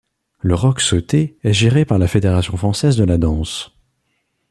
[0.39, 3.71] Le rock sauté est géré par la Fédération française de la danse.